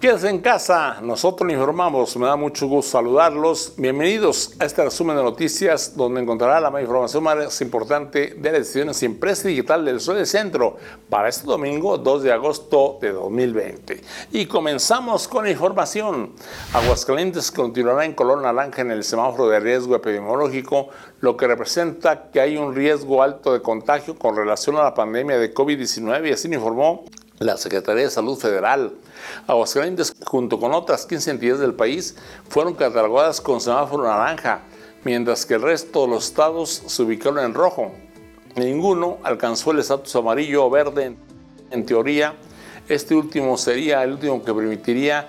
Quédense 0.00 0.28
en 0.28 0.38
casa, 0.38 1.00
nosotros 1.02 1.50
informamos, 1.50 2.16
me 2.16 2.26
da 2.26 2.36
mucho 2.36 2.68
gusto 2.68 2.92
saludarlos. 2.92 3.72
Bienvenidos 3.76 4.54
a 4.60 4.64
este 4.64 4.84
resumen 4.84 5.16
de 5.16 5.24
noticias 5.24 5.96
donde 5.96 6.20
encontrará 6.20 6.60
la 6.60 6.80
información 6.80 7.24
más 7.24 7.60
importante 7.60 8.36
de 8.38 8.52
las 8.52 8.60
decisiones 8.60 9.02
impresa 9.02 9.48
digital 9.48 9.84
del 9.84 9.98
Sol 9.98 10.14
del 10.14 10.26
Centro 10.28 10.76
para 11.10 11.28
este 11.28 11.48
domingo 11.48 11.98
2 11.98 12.22
de 12.22 12.32
agosto 12.32 12.98
de 13.00 13.10
2020. 13.10 14.00
Y 14.30 14.46
comenzamos 14.46 15.26
con 15.26 15.46
la 15.46 15.50
información. 15.50 16.32
Aguascalientes 16.72 17.50
continuará 17.50 18.04
en 18.04 18.12
color 18.12 18.40
naranja 18.40 18.82
en 18.82 18.92
el 18.92 19.02
semáforo 19.02 19.48
de 19.48 19.58
riesgo 19.58 19.96
epidemiológico, 19.96 20.90
lo 21.22 21.36
que 21.36 21.48
representa 21.48 22.30
que 22.30 22.40
hay 22.40 22.56
un 22.56 22.72
riesgo 22.72 23.20
alto 23.20 23.52
de 23.52 23.62
contagio 23.62 24.16
con 24.16 24.36
relación 24.36 24.76
a 24.76 24.84
la 24.84 24.94
pandemia 24.94 25.40
de 25.40 25.52
COVID-19 25.52 26.28
y 26.28 26.32
así 26.34 26.46
informó 26.46 27.04
la 27.38 27.56
Secretaría 27.56 28.04
de 28.04 28.10
Salud 28.10 28.38
Federal. 28.38 28.92
Aguascalientes, 29.46 30.14
junto 30.24 30.58
con 30.58 30.72
otras 30.72 31.06
15 31.06 31.30
entidades 31.30 31.60
del 31.60 31.74
país, 31.74 32.16
fueron 32.48 32.74
catalogadas 32.74 33.40
con 33.40 33.60
semáforo 33.60 34.04
naranja, 34.04 34.62
mientras 35.04 35.46
que 35.46 35.54
el 35.54 35.62
resto 35.62 36.02
de 36.02 36.08
los 36.08 36.26
estados 36.26 36.82
se 36.86 37.02
ubicaron 37.02 37.38
en 37.44 37.54
rojo. 37.54 37.92
Ninguno 38.56 39.18
alcanzó 39.22 39.70
el 39.70 39.78
estatus 39.78 40.14
amarillo 40.16 40.66
o 40.66 40.70
verde. 40.70 41.16
En 41.70 41.86
teoría, 41.86 42.34
este 42.88 43.14
último 43.14 43.56
sería 43.56 44.02
el 44.02 44.12
último 44.12 44.42
que 44.42 44.52
permitiría 44.52 45.26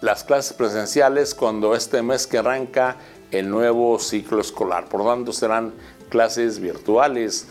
las 0.00 0.24
clases 0.24 0.54
presenciales 0.54 1.34
cuando 1.34 1.74
este 1.74 2.02
mes 2.02 2.26
que 2.26 2.38
arranca 2.38 2.96
el 3.30 3.48
nuevo 3.48 3.98
ciclo 3.98 4.40
escolar. 4.40 4.86
Por 4.88 5.04
tanto, 5.04 5.32
serán 5.32 5.72
clases 6.08 6.58
virtuales. 6.58 7.46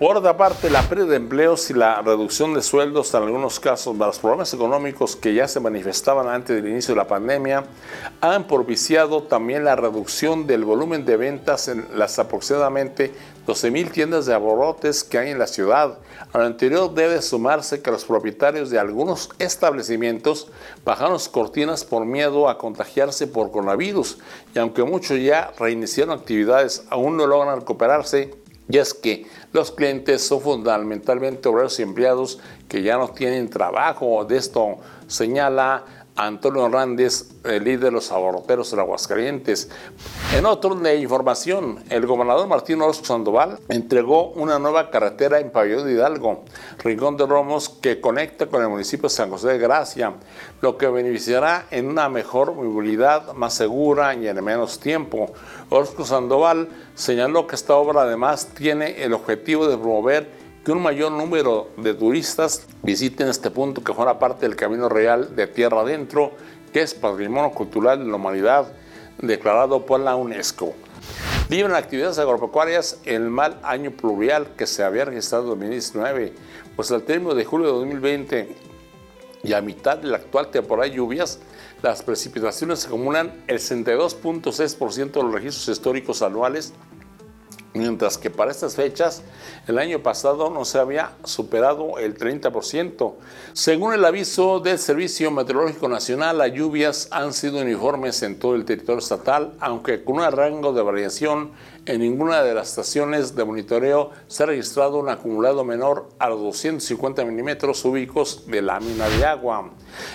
Por 0.00 0.16
otra 0.16 0.34
parte, 0.34 0.70
la 0.70 0.80
pérdida 0.80 1.08
de 1.08 1.16
empleos 1.16 1.68
y 1.68 1.74
la 1.74 2.00
reducción 2.00 2.54
de 2.54 2.62
sueldos 2.62 3.12
en 3.12 3.22
algunos 3.22 3.60
casos 3.60 3.98
de 3.98 4.06
los 4.06 4.18
problemas 4.18 4.54
económicos 4.54 5.14
que 5.14 5.34
ya 5.34 5.46
se 5.46 5.60
manifestaban 5.60 6.26
antes 6.26 6.56
del 6.56 6.72
inicio 6.72 6.94
de 6.94 7.00
la 7.02 7.06
pandemia 7.06 7.64
han 8.22 8.46
propiciado 8.46 9.24
también 9.24 9.62
la 9.62 9.76
reducción 9.76 10.46
del 10.46 10.64
volumen 10.64 11.04
de 11.04 11.18
ventas 11.18 11.68
en 11.68 11.86
las 11.98 12.18
aproximadamente 12.18 13.12
12.000 13.46 13.90
tiendas 13.90 14.24
de 14.24 14.32
abarrotes 14.32 15.04
que 15.04 15.18
hay 15.18 15.32
en 15.32 15.38
la 15.38 15.46
ciudad. 15.46 15.98
A 16.32 16.38
lo 16.38 16.44
anterior 16.44 16.94
debe 16.94 17.20
sumarse 17.20 17.82
que 17.82 17.90
los 17.90 18.06
propietarios 18.06 18.70
de 18.70 18.78
algunos 18.78 19.28
establecimientos 19.38 20.48
bajaron 20.82 21.12
las 21.12 21.28
cortinas 21.28 21.84
por 21.84 22.06
miedo 22.06 22.48
a 22.48 22.56
contagiarse 22.56 23.26
por 23.26 23.50
coronavirus 23.50 24.16
y 24.54 24.60
aunque 24.60 24.82
muchos 24.82 25.20
ya 25.20 25.52
reiniciaron 25.58 26.18
actividades, 26.18 26.84
aún 26.88 27.18
no 27.18 27.26
logran 27.26 27.58
recuperarse 27.58 28.39
y 28.70 28.78
es 28.78 28.94
que 28.94 29.26
los 29.52 29.72
clientes 29.72 30.22
son 30.22 30.40
fundamentalmente 30.40 31.48
obreros 31.48 31.78
y 31.80 31.82
empleados 31.82 32.38
que 32.68 32.82
ya 32.82 32.96
no 32.96 33.08
tienen 33.08 33.50
trabajo. 33.50 34.24
De 34.24 34.36
esto 34.36 34.78
señala 35.06 35.84
Antonio 36.26 36.66
Hernández, 36.66 37.30
el 37.44 37.64
líder 37.64 37.80
de 37.80 37.90
los 37.92 38.12
aborteros 38.12 38.70
de 38.70 38.78
Aguascalientes. 38.78 39.70
En 40.36 40.44
otro 40.44 40.74
de 40.74 40.96
información, 40.96 41.82
el 41.88 42.06
gobernador 42.06 42.46
Martín 42.46 42.82
Orozco 42.82 43.06
Sandoval 43.06 43.58
entregó 43.70 44.28
una 44.32 44.58
nueva 44.58 44.90
carretera 44.90 45.40
en 45.40 45.50
Pabellón 45.50 45.86
de 45.86 45.92
Hidalgo, 45.92 46.44
Rincón 46.84 47.16
de 47.16 47.24
Romos, 47.24 47.70
que 47.70 48.02
conecta 48.02 48.46
con 48.46 48.60
el 48.60 48.68
municipio 48.68 49.08
de 49.08 49.14
San 49.14 49.30
José 49.30 49.48
de 49.48 49.58
Gracia, 49.58 50.12
lo 50.60 50.76
que 50.76 50.88
beneficiará 50.88 51.66
en 51.70 51.88
una 51.88 52.10
mejor 52.10 52.54
movilidad, 52.54 53.32
más 53.32 53.54
segura 53.54 54.14
y 54.14 54.28
en 54.28 54.44
menos 54.44 54.78
tiempo. 54.78 55.32
Orozco 55.70 56.04
Sandoval 56.04 56.68
señaló 56.94 57.46
que 57.46 57.54
esta 57.54 57.76
obra 57.76 58.02
además 58.02 58.48
tiene 58.48 59.02
el 59.02 59.14
objetivo 59.14 59.66
de 59.68 59.78
promover 59.78 60.49
que 60.64 60.72
un 60.72 60.82
mayor 60.82 61.12
número 61.12 61.70
de 61.76 61.94
turistas 61.94 62.66
visiten 62.82 63.28
este 63.28 63.50
punto 63.50 63.82
que 63.82 63.94
forma 63.94 64.18
parte 64.18 64.46
del 64.46 64.56
Camino 64.56 64.88
Real 64.88 65.34
de 65.34 65.46
Tierra 65.46 65.80
Adentro, 65.80 66.32
que 66.72 66.82
es 66.82 66.94
Patrimonio 66.94 67.50
Cultural 67.52 67.98
de 67.98 68.04
la 68.04 68.16
Humanidad 68.16 68.72
declarado 69.18 69.86
por 69.86 70.00
la 70.00 70.16
UNESCO. 70.16 70.74
Viven 71.48 71.72
actividades 71.72 72.18
agropecuarias 72.18 73.00
el 73.04 73.28
mal 73.30 73.58
año 73.62 73.90
pluvial 73.90 74.54
que 74.56 74.66
se 74.66 74.84
había 74.84 75.06
registrado 75.06 75.44
en 75.44 75.60
2019, 75.60 76.32
pues 76.76 76.92
al 76.92 77.02
término 77.02 77.34
de 77.34 77.44
julio 77.44 77.66
de 77.68 77.72
2020 77.72 78.56
y 79.42 79.52
a 79.54 79.62
mitad 79.62 79.98
de 79.98 80.08
la 80.08 80.18
actual 80.18 80.50
temporada 80.50 80.88
de 80.88 80.96
lluvias, 80.96 81.40
las 81.82 82.02
precipitaciones 82.02 82.86
acumulan 82.86 83.42
el 83.46 83.58
62.6% 83.58 85.12
de 85.12 85.22
los 85.22 85.32
registros 85.32 85.68
históricos 85.68 86.20
anuales 86.22 86.74
mientras 87.74 88.18
que 88.18 88.30
para 88.30 88.50
estas 88.50 88.74
fechas 88.74 89.22
el 89.66 89.78
año 89.78 90.02
pasado 90.02 90.50
no 90.50 90.64
se 90.64 90.78
había 90.78 91.12
superado 91.24 91.98
el 91.98 92.16
30%. 92.16 93.14
Según 93.52 93.94
el 93.94 94.04
aviso 94.04 94.60
del 94.60 94.78
Servicio 94.78 95.30
Meteorológico 95.30 95.88
Nacional, 95.88 96.38
las 96.38 96.52
lluvias 96.52 97.08
han 97.10 97.32
sido 97.32 97.60
uniformes 97.60 98.22
en 98.22 98.38
todo 98.38 98.54
el 98.54 98.64
territorio 98.64 98.98
estatal, 98.98 99.54
aunque 99.60 100.02
con 100.04 100.16
un 100.16 100.32
rango 100.32 100.72
de 100.72 100.82
variación 100.82 101.52
en 101.86 102.00
ninguna 102.00 102.42
de 102.42 102.54
las 102.54 102.68
estaciones 102.68 103.34
de 103.34 103.44
monitoreo 103.44 104.10
se 104.26 104.42
ha 104.42 104.46
registrado 104.46 104.98
un 104.98 105.08
acumulado 105.08 105.64
menor 105.64 106.08
a 106.18 106.28
los 106.28 106.40
250 106.40 107.24
milímetros 107.24 107.82
cúbicos 107.82 108.46
de 108.46 108.62
lámina 108.62 109.08
de 109.08 109.24
agua. 109.24 109.70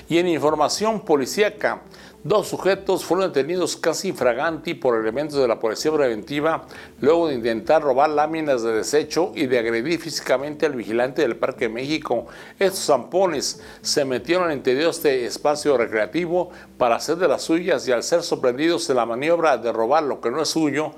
Y 0.07 0.19
en 0.19 0.27
información 0.27 1.01
policíaca, 1.01 1.81
Dos 2.25 2.47
sujetos 2.47 3.06
fueron 3.06 3.31
detenidos 3.31 3.78
casi 3.78 4.08
infraganti 4.08 4.74
por 4.74 5.00
elementos 5.00 5.38
de 5.40 5.47
la 5.47 5.59
policía 5.59 5.91
preventiva 5.91 6.66
luego 7.00 7.28
de 7.28 7.36
intentar 7.36 7.84
robar 7.84 8.09
láminas 8.09 8.63
de 8.63 8.74
desecho 8.74 9.31
y 9.36 9.46
de 9.46 9.59
agredir 9.59 10.00
físicamente 10.00 10.66
al 10.66 10.74
vigilante 10.74 11.22
del 11.22 11.36
Parque 11.36 11.69
México. 11.69 12.25
Estos 12.58 12.84
zampones 12.84 13.62
se 13.84 14.06
metieron 14.06 14.50
en 14.50 14.58
interior 14.58 14.86
de 14.86 14.90
este 14.90 15.25
espacio 15.28 15.78
recreativo 15.78 16.50
para 16.80 16.96
hacer 16.96 17.18
de 17.18 17.28
las 17.28 17.44
suyas 17.44 17.88
y 17.88 17.91
al 17.91 18.02
ser 18.02 18.24
sorprendidos 18.24 18.90
en 18.90 18.96
la 18.96 19.06
maniobra 19.06 19.59
de 19.59 19.72
robar 19.72 20.02
lo 20.02 20.19
que 20.19 20.31
no 20.31 20.42
es 20.42 20.50
suyo, 20.50 20.94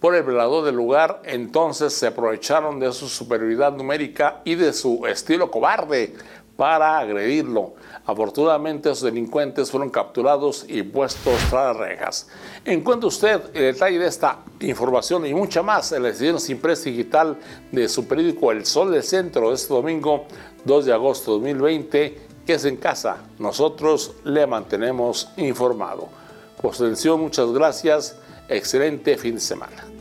por 0.00 0.14
el 0.14 0.22
velador 0.22 0.64
del 0.64 0.76
lugar, 0.76 1.20
entonces 1.26 1.92
se 1.92 2.06
aprovecharon 2.06 2.80
de 2.80 2.90
su 2.92 3.06
superioridad 3.06 3.72
numérica 3.72 4.40
y 4.44 4.54
de 4.54 4.72
su 4.72 5.06
estilo 5.06 5.50
cobarde 5.50 6.14
para 6.60 6.98
agredirlo. 6.98 7.72
Afortunadamente, 8.04 8.90
los 8.90 9.00
delincuentes 9.00 9.70
fueron 9.70 9.88
capturados 9.88 10.66
y 10.68 10.82
puestos 10.82 11.32
tras 11.48 11.74
rejas. 11.74 12.28
Encuentre 12.66 13.08
usted 13.08 13.40
el 13.54 13.72
detalle 13.72 13.98
de 13.98 14.06
esta 14.06 14.40
información 14.60 15.24
y 15.24 15.32
mucha 15.32 15.62
más 15.62 15.90
en 15.92 16.02
la 16.02 16.10
edición 16.10 16.36
impresa 16.50 16.90
digital 16.90 17.38
de 17.72 17.88
su 17.88 18.06
periódico 18.06 18.52
El 18.52 18.66
Sol 18.66 18.90
del 18.90 19.02
Centro 19.02 19.54
este 19.54 19.72
domingo 19.72 20.26
2 20.66 20.84
de 20.84 20.92
agosto 20.92 21.38
de 21.38 21.52
2020, 21.54 22.18
que 22.44 22.52
es 22.52 22.64
en 22.66 22.76
casa. 22.76 23.16
Nosotros 23.38 24.16
le 24.24 24.46
mantenemos 24.46 25.30
informado. 25.38 26.10
Por 26.60 26.74
su 26.74 26.84
atención, 26.84 27.22
muchas 27.22 27.50
gracias. 27.52 28.18
Excelente 28.50 29.16
fin 29.16 29.36
de 29.36 29.40
semana. 29.40 29.99